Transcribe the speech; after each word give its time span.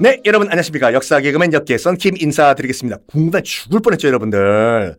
네, 0.00 0.18
여러분 0.24 0.48
안녕하십니까. 0.48 0.94
역사 0.94 1.20
개그맨 1.20 1.52
역계선 1.52 1.98
김 1.98 2.14
인사드리겠습니다. 2.18 3.00
궁금해 3.06 3.42
죽을 3.42 3.80
뻔했죠, 3.80 4.08
여러분들. 4.08 4.96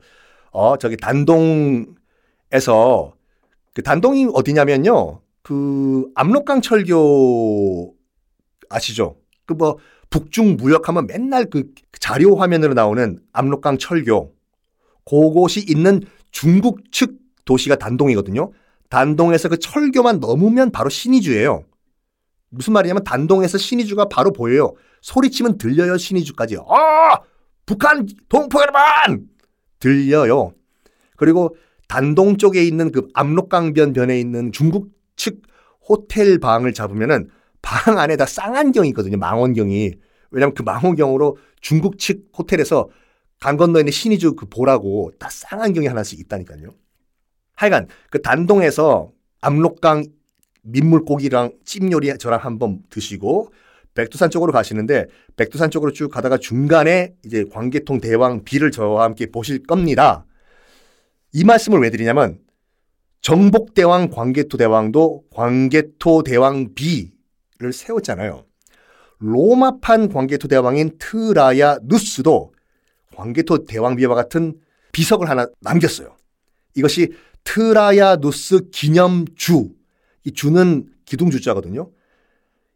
어, 0.51 0.77
저기 0.77 0.95
단동에서 0.95 1.95
그 3.73 3.81
단동이 3.81 4.27
어디냐면요. 4.31 5.21
그 5.41 6.05
압록강 6.13 6.61
철교 6.61 7.95
아시죠? 8.69 9.17
그 9.47 9.55
뭐 9.55 9.79
북중 10.11 10.57
무역하면 10.57 11.07
맨날 11.07 11.45
그 11.49 11.71
자료 11.99 12.35
화면으로 12.35 12.75
나오는 12.75 13.17
압록강 13.33 13.79
철교 13.79 14.35
그곳이 15.03 15.65
있는 15.67 16.01
중국 16.31 16.91
측 16.91 17.15
도시가 17.45 17.77
단동이거든요. 17.77 18.51
단동에서 18.89 19.49
그 19.49 19.57
철교만 19.57 20.19
넘으면 20.19 20.71
바로 20.71 20.89
신의주예요. 20.89 21.63
무슨 22.49 22.73
말이냐면 22.73 23.03
단동에서 23.03 23.57
신의주가 23.57 24.05
바로 24.05 24.31
보여요. 24.31 24.73
소리치면 25.01 25.57
들려요 25.57 25.97
신의주까지. 25.97 26.57
아 26.67 27.19
북한 27.65 28.07
동포 28.29 28.61
여러분 28.61 29.27
들려요. 29.79 30.53
그리고 31.17 31.55
단동 31.87 32.37
쪽에 32.37 32.63
있는 32.63 32.91
그 32.91 33.07
압록강변 33.13 33.93
변에 33.93 34.19
있는 34.19 34.51
중국 34.51 34.89
측 35.15 35.41
호텔 35.87 36.39
방을 36.39 36.73
잡으면은 36.73 37.29
방 37.61 37.99
안에 37.99 38.15
다 38.15 38.25
쌍안경이 38.25 38.89
있거든요. 38.89 39.17
망원경이. 39.17 39.91
왜냐면 40.31 40.53
그 40.53 40.63
망원경으로 40.63 41.37
중국 41.59 41.99
측 41.99 42.29
호텔에서 42.37 42.89
강 43.39 43.57
건너에 43.57 43.81
있는 43.81 43.91
신의주 43.91 44.35
그 44.35 44.45
보라고 44.45 45.11
다 45.19 45.27
쌍안경이 45.29 45.87
하나씩 45.87 46.19
있다니까요. 46.19 46.69
하여간 47.55 47.87
그 48.09 48.21
단동에서 48.21 49.11
압록강 49.41 50.05
민물고기랑 50.63 51.51
찜요리 51.65 52.17
저랑 52.17 52.39
한번 52.43 52.83
드시고 52.89 53.51
백두산 53.93 54.29
쪽으로 54.29 54.51
가시는데 54.51 55.07
백두산 55.35 55.69
쪽으로 55.69 55.91
쭉 55.91 56.09
가다가 56.09 56.37
중간에 56.37 57.13
이제 57.25 57.45
광개통 57.51 57.99
대왕 57.99 58.43
비를 58.43 58.71
저와 58.71 59.03
함께 59.03 59.25
보실 59.25 59.63
겁니다. 59.63 60.25
이 61.33 61.43
말씀을 61.43 61.79
왜 61.81 61.89
드리냐면 61.89 62.39
정복대왕 63.21 64.09
광개토 64.09 64.57
대왕도 64.57 65.23
광개토 65.31 66.23
대왕 66.23 66.73
비를 66.73 67.73
세웠잖아요. 67.73 68.45
로마판 69.19 70.09
광개토 70.09 70.47
대왕인 70.47 70.97
트라야 70.97 71.77
누스도 71.83 72.53
광개토 73.15 73.65
대왕 73.65 73.95
비와 73.95 74.15
같은 74.15 74.55
비석을 74.91 75.29
하나 75.29 75.47
남겼어요. 75.59 76.15
이것이 76.75 77.13
트라야누스 77.43 78.69
기념주. 78.71 79.69
이 80.23 80.31
주는 80.31 80.87
기둥주자거든요. 81.05 81.89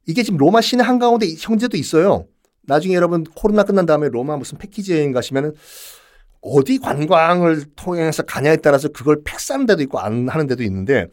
이게 0.05 0.23
지금 0.23 0.37
로마 0.37 0.61
시내 0.61 0.83
한가운데 0.83 1.27
현재도 1.39 1.77
있어요. 1.77 2.27
나중에 2.63 2.95
여러분 2.95 3.23
코로나 3.23 3.63
끝난 3.63 3.85
다음에 3.85 4.09
로마 4.09 4.37
무슨 4.37 4.57
패키지 4.57 4.93
여행 4.93 5.11
가시면은 5.11 5.53
어디 6.41 6.77
관광을 6.77 7.65
통해서 7.75 8.23
가냐에 8.23 8.57
따라서 8.57 8.87
그걸 8.89 9.21
패스하는 9.23 9.65
데도 9.65 9.81
있고 9.83 9.99
안 9.99 10.29
하는 10.29 10.47
데도 10.47 10.63
있는데 10.63 11.07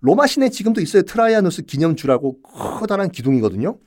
로마 0.00 0.26
시내 0.26 0.48
지금도 0.48 0.80
있어요. 0.80 1.02
트라이아누스 1.02 1.62
기념주라고 1.62 2.40
커다란 2.42 3.10
기둥이거든요. 3.10 3.78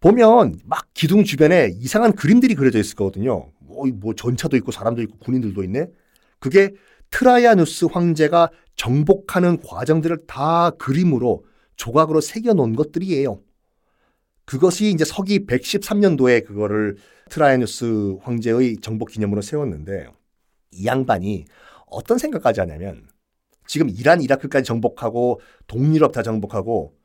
보면 0.00 0.58
막 0.64 0.86
기둥 0.92 1.24
주변에 1.24 1.70
이상한 1.74 2.12
그림들이 2.12 2.54
그려져 2.54 2.78
있을 2.78 2.96
거거든요. 2.96 3.50
뭐, 3.60 3.86
뭐 3.94 4.14
전차도 4.14 4.56
있고 4.58 4.72
사람도 4.72 5.00
있고 5.02 5.18
군인들도 5.18 5.62
있네. 5.64 5.86
그게 6.38 6.72
트라이아누스 7.10 7.86
황제가 7.86 8.50
정복하는 8.76 9.60
과정들을 9.62 10.26
다 10.26 10.70
그림으로 10.78 11.44
조각으로 11.76 12.20
새겨 12.20 12.54
놓은 12.54 12.76
것들이에요. 12.76 13.40
그것이 14.50 14.90
이제 14.90 15.04
서기 15.04 15.46
113년도에 15.46 16.44
그거를 16.44 16.96
트라이아누스 17.28 18.16
황제의 18.20 18.78
정복 18.78 19.10
기념으로 19.10 19.42
세웠는데 19.42 20.08
이 20.72 20.86
양반이 20.86 21.44
어떤 21.86 22.18
생각까지 22.18 22.58
하냐면 22.58 23.06
지금 23.68 23.88
이란 23.88 24.20
이라크까지 24.20 24.64
정복하고 24.64 25.40
동유럽 25.68 26.10
다 26.10 26.24
정복하고 26.24 26.96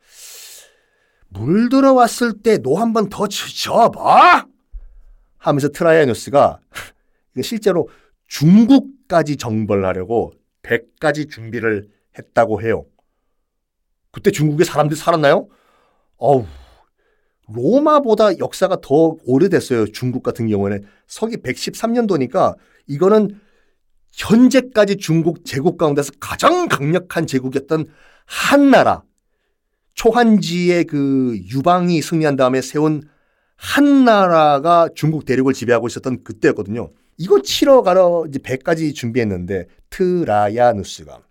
물 1.28 1.70
들어왔을 1.70 2.42
때노한번더 2.42 3.28
쳐봐 3.28 4.48
하면서 5.38 5.70
트라이아누스가 5.70 6.60
실제로 7.44 7.90
중국까지 8.26 9.38
정벌하려고 9.38 10.32
100가지 10.64 11.30
준비를 11.30 11.90
했다고 12.18 12.64
해요. 12.64 12.88
그때 14.10 14.32
중국에 14.32 14.64
사람들이 14.64 15.00
살았나요? 15.00 15.48
어우 16.18 16.48
로마보다 17.48 18.38
역사가 18.38 18.78
더 18.82 19.16
오래됐어요. 19.26 19.88
중국 19.88 20.24
같은 20.24 20.48
경우에는 20.48 20.84
서기 21.08 21.38
113년도니까 21.38 22.56
이거는 22.88 23.40
현재까지 24.12 24.98
중국 24.98 25.46
제국 25.46 25.78
가운데서 25.78 26.14
가장 26.20 26.68
강력한 26.68 27.28
제국이었던 27.28 27.86
한나라 28.26 29.04
초한지의 29.94 30.86
그 30.86 31.38
유방이 31.52 32.02
승리한 32.02 32.36
다음에 32.36 32.62
세운 32.62 33.04
한나라가 33.56 34.90
중국 34.96 35.26
대륙을 35.26 35.54
지배하고 35.54 35.88
있었던 35.88 36.24
그때였거든요. 36.24 36.92
이거 37.18 37.42
치러 37.42 37.82
가러 37.82 38.26
이제 38.28 38.40
100가지 38.40 38.94
준비했는데 38.94 39.68
트라야누스가 39.90 41.22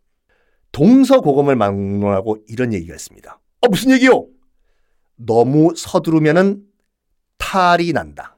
동서고금을 0.73 1.57
막론하고 1.57 2.39
이런 2.49 2.73
얘기가 2.73 2.95
있습니다. 2.95 3.39
어 3.61 3.69
무슨 3.69 3.91
얘기요? 3.93 4.27
너무 5.17 5.75
서두르면은 5.77 6.65
탈이 7.39 7.93
난다. 7.93 8.37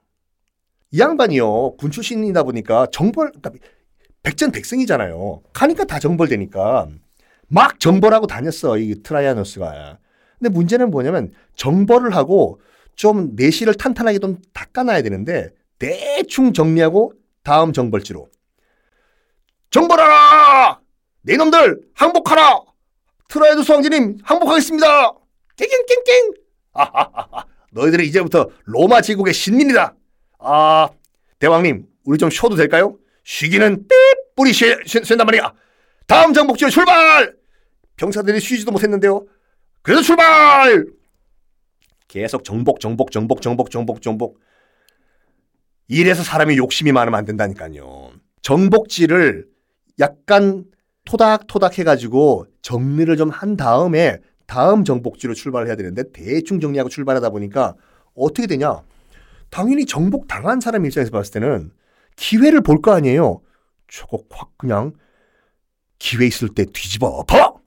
이 0.90 0.98
양반이요. 0.98 1.76
군 1.76 1.90
출신이다 1.90 2.42
보니까 2.42 2.86
정벌, 2.92 3.32
그러니까 3.32 3.50
백전백승이잖아요. 4.22 5.42
가니까 5.52 5.84
다 5.84 5.98
정벌되니까 5.98 6.88
막 7.48 7.80
정벌하고 7.80 8.26
다녔어. 8.26 8.78
이 8.78 9.02
트라이아누스가. 9.02 9.98
근데 10.38 10.50
문제는 10.50 10.90
뭐냐면 10.90 11.32
정벌을 11.54 12.14
하고 12.14 12.60
좀 12.94 13.34
내실을 13.36 13.74
탄탄하게 13.74 14.18
좀 14.18 14.38
닦아놔야 14.52 15.02
되는데 15.02 15.50
대충 15.78 16.52
정리하고 16.52 17.12
다음 17.42 17.72
정벌지로 17.72 18.28
정벌하라! 19.70 20.80
네 21.22 21.36
놈들 21.36 21.82
항복하라! 21.94 22.62
트라이아누스 23.28 23.72
황제님 23.72 24.18
항복하겠습니다! 24.22 25.12
깽깽깽깽! 25.56 26.45
너희들은 27.72 28.04
이제부터 28.04 28.50
로마 28.64 29.00
제국의 29.00 29.34
신민이다. 29.34 29.94
아, 30.38 30.88
대왕님, 31.38 31.86
우리 32.04 32.18
좀 32.18 32.30
쉬어도 32.30 32.56
될까요? 32.56 32.96
쉬기는 33.24 33.86
삐 33.88 33.94
뿌리 34.36 34.52
쉬, 34.52 34.66
쉰단 34.86 35.26
말이야. 35.26 35.52
다음 36.06 36.32
정복지로 36.32 36.70
출발! 36.70 37.34
병사들이 37.96 38.38
쉬지도 38.40 38.70
못했는데요. 38.72 39.26
그래도 39.82 40.02
출발! 40.02 40.86
계속 42.08 42.44
정복, 42.44 42.80
정복, 42.80 43.10
정복, 43.10 43.42
정복, 43.42 43.70
정복, 43.70 44.02
정복. 44.02 44.38
이래서 45.88 46.22
사람이 46.22 46.56
욕심이 46.56 46.92
많으면 46.92 47.18
안 47.18 47.24
된다니까요. 47.24 48.12
정복지를 48.42 49.46
약간 49.98 50.64
토닥토닥 51.04 51.78
해가지고 51.78 52.46
정리를 52.62 53.16
좀 53.16 53.30
한 53.30 53.56
다음에 53.56 54.18
다음 54.46 54.84
정복지로 54.84 55.34
출발을 55.34 55.66
해야 55.66 55.76
되는데 55.76 56.04
대충 56.12 56.60
정리하고 56.60 56.88
출발하다 56.88 57.30
보니까 57.30 57.74
어떻게 58.14 58.46
되냐? 58.46 58.82
당연히 59.50 59.86
정복 59.86 60.28
당한 60.28 60.60
사람 60.60 60.86
입장에서 60.86 61.10
봤을 61.10 61.32
때는 61.32 61.70
기회를 62.16 62.62
볼 62.62 62.80
거 62.80 62.92
아니에요. 62.92 63.40
저거 63.88 64.22
확 64.30 64.50
그냥 64.58 64.92
기회 65.98 66.26
있을 66.26 66.48
때 66.48 66.64
뒤집어 66.64 67.06
엎어! 67.08 67.60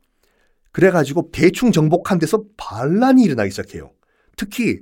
그래가지고 0.72 1.30
대충 1.32 1.72
정복한 1.72 2.20
데서 2.20 2.44
반란이 2.58 3.24
일어나기 3.24 3.50
시작해요. 3.52 3.92
특히 4.38 4.80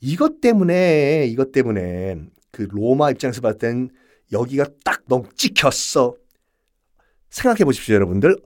이것 0.00 0.40
때문에 0.40 1.26
이것 1.26 1.52
때문에 1.52 2.16
그 2.50 2.62
로마 2.70 3.10
입장에서 3.10 3.40
봤을 3.40 3.58
땐 3.58 3.90
여기가 4.32 4.66
딱 4.84 5.02
너무 5.08 5.28
찍혔어. 5.36 6.14
생각해 7.30 7.64
보십시오, 7.64 7.94
여러분들. 7.94 8.36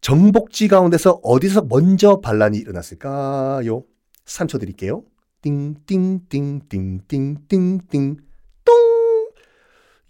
정복지 0.00 0.68
가운데서 0.68 1.20
어디서 1.22 1.66
먼저 1.68 2.20
반란이 2.20 2.58
일어났을까요? 2.58 3.82
3초 4.24 4.60
드릴게요. 4.60 5.02
띵띵띵띵띵띵띵 5.42 8.16
똥 8.64 8.74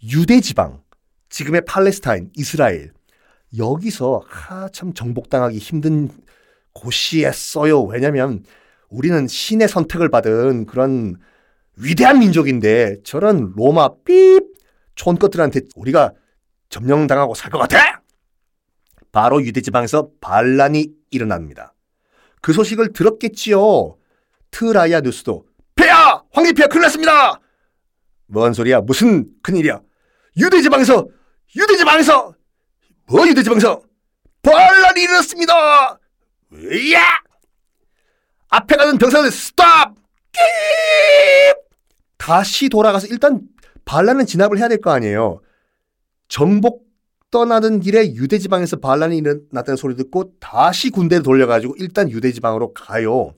유대 0.03 0.39
지방 0.41 0.81
지금의 1.29 1.65
팔레스타인 1.65 2.31
이스라엘 2.35 2.91
여기서 3.57 4.21
하참 4.27 4.93
정복당하기 4.93 5.57
힘든 5.57 6.09
곳이었어요. 6.73 7.83
왜냐면 7.83 8.43
우리는 8.89 9.27
신의 9.27 9.67
선택을 9.67 10.09
받은 10.09 10.65
그런 10.65 11.15
위대한 11.75 12.19
민족인데 12.19 12.97
저런 13.03 13.53
로마 13.55 13.89
삐 14.05 14.39
촌것들한테 14.95 15.61
우리가 15.75 16.13
점령당하고 16.69 17.33
살 17.35 17.51
것 17.51 17.59
같아? 17.59 17.96
바로 19.17 19.43
유대 19.43 19.61
지방에서 19.61 20.09
반란이 20.21 20.89
일어납니다. 21.09 21.73
그 22.39 22.53
소식을 22.53 22.93
들었겠지요. 22.93 23.97
트라이아누스도 24.51 25.43
폐하 25.73 26.21
황제폐하 26.31 26.67
큰일 26.67 26.83
났습니다. 26.83 27.39
뭔 28.27 28.53
소리야? 28.53 28.81
무슨 28.81 29.25
큰일이야? 29.41 29.81
유대지방에서 30.37 31.07
유대지방에서 31.55 32.35
뭐 33.07 33.27
유대지방에서 33.27 33.81
반란이 34.43 35.01
일어났습니다. 35.01 35.53
야! 36.93 37.01
앞에 38.49 38.75
가는 38.75 38.99
병사들 38.99 39.31
stop! 39.31 39.95
끼! 40.31 40.39
다시 42.19 42.69
돌아가서 42.69 43.07
일단 43.07 43.41
반란은 43.83 44.27
진압을 44.27 44.59
해야 44.59 44.67
될 44.67 44.79
거 44.79 44.91
아니에요. 44.91 45.41
정복 46.27 46.86
떠나는 47.31 47.79
길에 47.81 48.13
유대 48.15 48.37
지방에서 48.39 48.77
반란이 48.77 49.17
일어났다는 49.17 49.75
소리 49.75 49.95
듣고 49.95 50.31
다시 50.39 50.89
군대를 50.89 51.23
돌려가지고 51.23 51.75
일단 51.77 52.09
유대 52.09 52.31
지방으로 52.31 52.73
가요. 52.73 53.33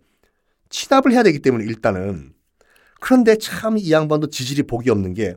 진압을 0.70 1.12
해야 1.12 1.24
되기 1.24 1.40
때문에 1.40 1.66
일단은. 1.66 2.34
그런데 3.02 3.36
참 3.38 3.78
이 3.78 3.92
양반도 3.92 4.30
지질이 4.30 4.64
복이 4.64 4.90
없는 4.90 5.14
게 5.14 5.36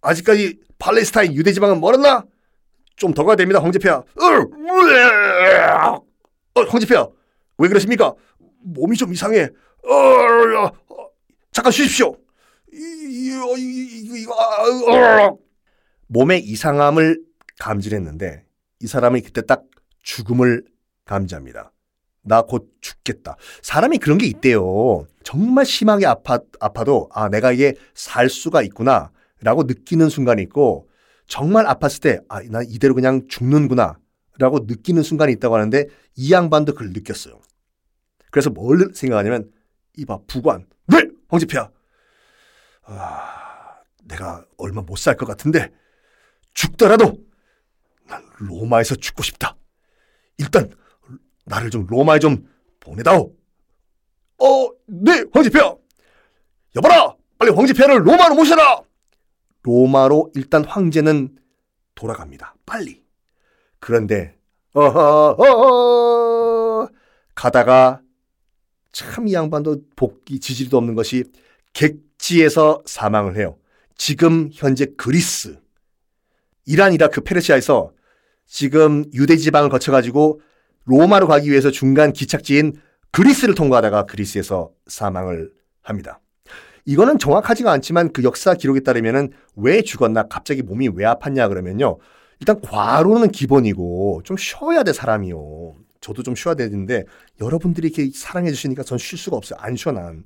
아직까지 0.00 0.58
팔레스타인 0.78 1.34
유대 1.34 1.52
지방은 1.52 1.80
멀었나? 1.80 2.24
좀 2.96 3.12
더 3.12 3.24
가야 3.24 3.36
됩니다, 3.36 3.62
황제폐하. 3.62 3.96
어, 6.54 6.62
황제폐하, 6.62 7.06
왜 7.58 7.68
그러십니까? 7.68 8.14
몸이 8.62 8.96
좀 8.96 9.12
이상해. 9.12 9.50
어, 9.84 9.92
어, 9.92 10.72
잠깐 11.52 11.70
쉬십시오. 11.72 12.16
이거, 12.72 13.54
이거, 13.58 14.34
어. 14.34 15.38
몸의 16.08 16.40
이상함을 16.44 17.22
감지했는데 17.58 18.44
이 18.80 18.86
사람이 18.86 19.22
그때 19.22 19.42
딱 19.42 19.64
죽음을 20.02 20.64
감지합니다. 21.04 21.72
나 22.22 22.42
곧 22.42 22.68
죽겠다. 22.80 23.36
사람이 23.62 23.98
그런 23.98 24.18
게 24.18 24.26
있대요. 24.26 25.06
정말 25.22 25.64
심하게 25.64 26.06
아파, 26.06 26.40
아파도 26.60 27.08
아 27.12 27.28
내가 27.28 27.52
이게 27.52 27.74
살 27.94 28.28
수가 28.28 28.62
있구나 28.62 29.10
라고 29.40 29.62
느끼는 29.62 30.08
순간이 30.08 30.42
있고 30.42 30.88
정말 31.28 31.66
아팠을 31.66 32.02
때 32.02 32.20
아, 32.28 32.42
나 32.42 32.62
이대로 32.62 32.94
그냥 32.94 33.26
죽는구나 33.28 33.98
라고 34.38 34.60
느끼는 34.60 35.02
순간이 35.02 35.32
있다고 35.34 35.54
하는데 35.54 35.86
이 36.16 36.32
양반도 36.32 36.72
그걸 36.72 36.90
느꼈어요. 36.92 37.40
그래서 38.30 38.50
뭘 38.50 38.90
생각하냐면 38.94 39.50
이봐 39.96 40.18
부관 40.26 40.66
네 40.88 41.08
황제폐하 41.28 41.70
아, 42.84 43.76
내가 44.04 44.44
얼마 44.58 44.82
못 44.82 44.96
살 44.98 45.16
것 45.16 45.26
같은데 45.26 45.70
죽더라도 46.56 47.18
난 48.06 48.24
로마에서 48.38 48.96
죽고 48.96 49.22
싶다. 49.22 49.56
일단 50.38 50.70
나를 51.44 51.70
좀 51.70 51.86
로마에 51.86 52.18
좀 52.18 52.48
보내다오. 52.80 53.34
어, 54.38 54.68
네, 54.86 55.24
황제폐하. 55.32 55.76
여봐라, 56.76 57.14
빨리 57.38 57.50
황제폐하를 57.52 58.06
로마로 58.06 58.34
모셔라. 58.34 58.82
로마로 59.62 60.32
일단 60.34 60.64
황제는 60.64 61.36
돌아갑니다. 61.94 62.54
빨리. 62.66 63.04
그런데 63.78 64.36
어허, 64.72 65.36
어허, 65.38 66.88
가다가 67.34 68.00
참 68.92 69.28
이 69.28 69.34
양반도 69.34 69.82
복귀 69.94 70.40
지질도 70.40 70.78
없는 70.78 70.94
것이 70.94 71.24
객지에서 71.74 72.82
사망을 72.86 73.36
해요. 73.36 73.58
지금 73.96 74.48
현재 74.52 74.86
그리스 74.96 75.60
이란, 76.66 76.92
이라크, 76.92 77.20
페르시아에서 77.20 77.92
지금 78.44 79.04
유대 79.14 79.36
지방을 79.36 79.70
거쳐가지고 79.70 80.40
로마로 80.84 81.26
가기 81.26 81.50
위해서 81.50 81.70
중간 81.70 82.12
기착지인 82.12 82.74
그리스를 83.12 83.54
통과하다가 83.54 84.04
그리스에서 84.06 84.70
사망을 84.86 85.50
합니다. 85.82 86.20
이거는 86.84 87.18
정확하지가 87.18 87.72
않지만 87.72 88.12
그 88.12 88.22
역사 88.22 88.54
기록에 88.54 88.80
따르면은 88.80 89.30
왜 89.56 89.82
죽었나, 89.82 90.24
갑자기 90.24 90.62
몸이 90.62 90.90
왜 90.94 91.04
아팠냐 91.04 91.48
그러면요. 91.48 91.98
일단 92.38 92.60
과로는 92.60 93.30
기본이고 93.32 94.22
좀 94.24 94.36
쉬어야 94.36 94.82
돼 94.82 94.92
사람이요. 94.92 95.74
저도 96.00 96.22
좀 96.22 96.34
쉬어야 96.36 96.54
되는데 96.54 97.04
여러분들이 97.40 97.88
이렇게 97.88 98.10
사랑해 98.14 98.50
주시니까 98.50 98.82
전 98.84 98.98
쉴 98.98 99.18
수가 99.18 99.36
없어요. 99.36 99.58
안 99.60 99.74
쉬어 99.74 99.92
난. 99.92 100.24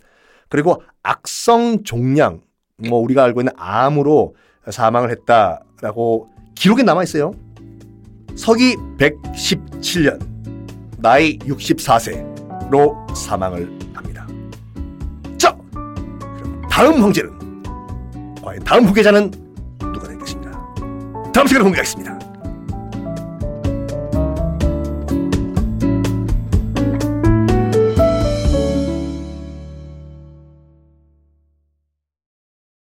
그리고 0.48 0.82
악성 1.02 1.84
종양, 1.84 2.42
뭐 2.88 3.00
우리가 3.00 3.24
알고 3.24 3.40
있는 3.40 3.52
암으로 3.56 4.34
사망을 4.70 5.10
했다라고 5.10 6.28
기록에 6.54 6.82
남아 6.82 7.02
있어요. 7.02 7.32
서기 8.36 8.76
117년 8.98 10.20
나이 10.98 11.38
64세로 11.40 13.14
사망을 13.16 13.70
합니다. 13.94 14.26
자, 15.38 15.56
그럼 15.72 16.62
다음 16.70 17.02
황제는 17.02 17.62
과연 18.42 18.64
다음 18.64 18.84
후계자는 18.84 19.30
누가 19.78 20.08
될 20.08 20.18
것인가? 20.18 20.50
다음 21.32 21.46
시간에 21.46 21.64
공개하겠습니다. 21.64 22.19